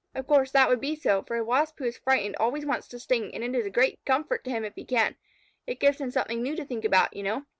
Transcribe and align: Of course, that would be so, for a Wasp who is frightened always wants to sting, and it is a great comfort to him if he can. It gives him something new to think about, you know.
Of 0.15 0.25
course, 0.25 0.49
that 0.49 0.67
would 0.67 0.81
be 0.81 0.95
so, 0.95 1.21
for 1.21 1.35
a 1.35 1.43
Wasp 1.43 1.75
who 1.77 1.85
is 1.85 1.99
frightened 1.99 2.35
always 2.39 2.65
wants 2.65 2.87
to 2.87 2.97
sting, 2.97 3.31
and 3.35 3.43
it 3.43 3.53
is 3.55 3.67
a 3.67 3.69
great 3.69 3.99
comfort 4.03 4.43
to 4.45 4.49
him 4.49 4.65
if 4.65 4.73
he 4.73 4.83
can. 4.83 5.15
It 5.67 5.79
gives 5.79 5.99
him 6.01 6.09
something 6.09 6.41
new 6.41 6.55
to 6.55 6.65
think 6.65 6.83
about, 6.83 7.15
you 7.15 7.21
know. 7.21 7.45